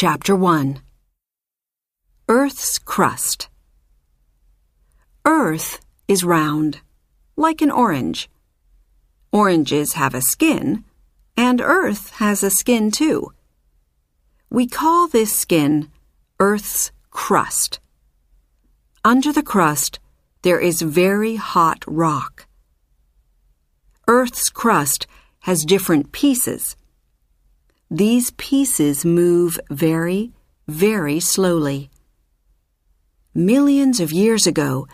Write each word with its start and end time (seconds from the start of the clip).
Chapter 0.00 0.36
1 0.36 0.80
Earth's 2.28 2.78
Crust 2.78 3.48
Earth 5.24 5.80
is 6.06 6.22
round, 6.22 6.82
like 7.34 7.60
an 7.60 7.72
orange. 7.72 8.30
Oranges 9.32 9.94
have 9.94 10.14
a 10.14 10.20
skin, 10.20 10.84
and 11.36 11.60
Earth 11.60 12.10
has 12.18 12.44
a 12.44 12.50
skin 12.50 12.92
too. 12.92 13.32
We 14.48 14.68
call 14.68 15.08
this 15.08 15.36
skin 15.36 15.90
Earth's 16.38 16.92
crust. 17.10 17.80
Under 19.04 19.32
the 19.32 19.42
crust, 19.42 19.98
there 20.42 20.60
is 20.60 20.80
very 20.80 21.34
hot 21.34 21.82
rock. 21.88 22.46
Earth's 24.06 24.48
crust 24.48 25.08
has 25.40 25.64
different 25.64 26.12
pieces. 26.12 26.76
These 27.90 28.32
pieces 28.32 29.06
move 29.06 29.58
very, 29.70 30.34
very 30.66 31.20
slowly. 31.20 31.90
Millions 33.34 33.98
of 33.98 34.12
years 34.12 34.46
ago, 34.46 34.86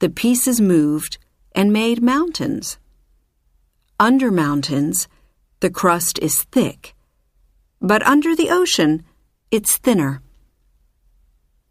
the 0.00 0.10
pieces 0.10 0.60
moved 0.60 1.18
and 1.54 1.72
made 1.72 2.02
mountains. 2.02 2.76
Under 4.00 4.32
mountains, 4.32 5.06
the 5.60 5.70
crust 5.70 6.18
is 6.18 6.42
thick, 6.50 6.96
but 7.80 8.02
under 8.02 8.34
the 8.34 8.50
ocean, 8.50 9.04
it's 9.52 9.76
thinner. 9.76 10.20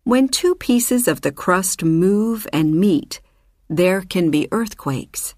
When 0.06 0.30
two 0.30 0.56
pieces 0.56 1.10
of 1.10 1.22
the 1.22 1.34
crust 1.34 1.84
move 1.84 2.48
and 2.54 2.80
meet, 2.80 3.20
there 3.70 4.02
can 4.02 4.32
be 4.32 4.48
earthquakes. 4.50 5.36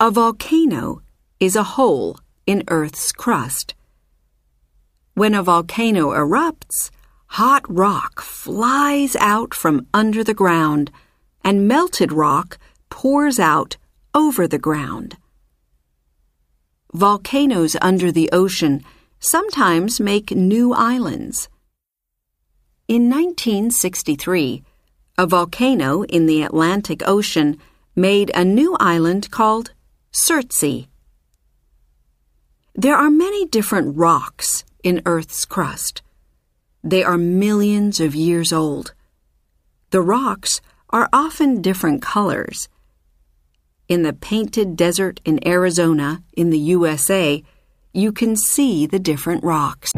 A 0.00 0.10
volcano 0.10 1.02
is 1.38 1.54
a 1.54 1.62
hole 1.62 2.18
in 2.46 2.64
Earth's 2.68 3.12
crust. 3.12 3.74
When 5.14 5.34
a 5.34 5.42
volcano 5.42 6.10
erupts, 6.10 6.90
hot 7.26 7.64
rock 7.68 8.20
flies 8.20 9.16
out 9.16 9.54
from 9.54 9.86
under 9.94 10.24
the 10.24 10.34
ground 10.34 10.90
and 11.44 11.68
melted 11.68 12.12
rock 12.12 12.58
pours 12.90 13.38
out 13.38 13.76
over 14.14 14.46
the 14.46 14.58
ground. 14.58 15.16
Volcanoes 16.92 17.76
under 17.82 18.12
the 18.12 18.30
ocean 18.32 18.82
sometimes 19.18 20.00
make 20.00 20.30
new 20.30 20.72
islands. 20.72 21.48
In 22.86 23.08
1963, 23.08 24.62
a 25.16 25.26
volcano 25.26 26.02
in 26.04 26.26
the 26.26 26.42
Atlantic 26.42 27.02
Ocean 27.06 27.58
made 27.96 28.30
a 28.34 28.44
new 28.44 28.76
island 28.78 29.30
called 29.30 29.72
Surtsey. 30.12 30.88
There 32.76 32.96
are 32.96 33.08
many 33.08 33.46
different 33.46 33.96
rocks 33.96 34.64
in 34.82 35.00
Earth's 35.06 35.44
crust. 35.44 36.02
They 36.82 37.04
are 37.04 37.16
millions 37.16 38.00
of 38.00 38.16
years 38.16 38.52
old. 38.52 38.94
The 39.90 40.02
rocks 40.02 40.60
are 40.90 41.08
often 41.12 41.62
different 41.62 42.02
colors. 42.02 42.68
In 43.88 44.02
the 44.02 44.12
painted 44.12 44.74
desert 44.74 45.20
in 45.24 45.46
Arizona, 45.46 46.24
in 46.36 46.50
the 46.50 46.58
USA, 46.58 47.44
you 47.92 48.10
can 48.10 48.34
see 48.34 48.86
the 48.86 48.98
different 48.98 49.44
rocks. 49.44 49.92